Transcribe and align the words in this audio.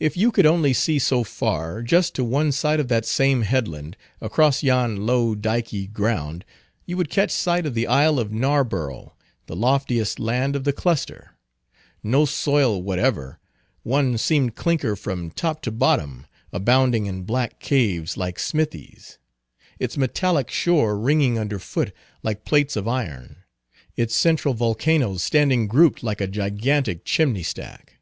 If 0.00 0.16
you 0.16 0.32
could 0.32 0.46
only 0.46 0.72
see 0.72 0.98
so 0.98 1.22
far, 1.22 1.80
just 1.82 2.14
to 2.16 2.24
one 2.24 2.50
side 2.50 2.80
of 2.80 2.88
that 2.88 3.04
same 3.04 3.42
headland, 3.42 3.96
across 4.20 4.60
yon 4.62 5.06
low 5.06 5.36
dikey 5.36 5.86
ground, 5.92 6.44
you 6.84 6.96
would 6.96 7.10
catch 7.10 7.30
sight 7.30 7.64
of 7.64 7.74
the 7.74 7.86
isle 7.86 8.18
of 8.18 8.32
Narborough, 8.32 9.14
the 9.46 9.54
loftiest 9.54 10.18
land 10.18 10.56
of 10.56 10.64
the 10.64 10.72
cluster; 10.72 11.36
no 12.02 12.24
soil 12.24 12.82
whatever; 12.82 13.38
one 13.82 14.18
seamed 14.18 14.56
clinker 14.56 14.96
from 14.96 15.30
top 15.30 15.60
to 15.62 15.70
bottom; 15.70 16.26
abounding 16.50 17.04
in 17.06 17.22
black 17.22 17.60
caves 17.60 18.16
like 18.16 18.38
smithies; 18.38 19.18
its 19.78 19.96
metallic 19.98 20.50
shore 20.50 20.98
ringing 20.98 21.38
under 21.38 21.58
foot 21.58 21.92
like 22.22 22.44
plates 22.46 22.74
of 22.76 22.88
iron; 22.88 23.44
its 23.94 24.14
central 24.16 24.54
volcanoes 24.54 25.22
standing 25.22 25.68
grouped 25.68 26.02
like 26.02 26.22
a 26.22 26.26
gigantic 26.26 27.04
chimney 27.04 27.42
stack. 27.44 27.98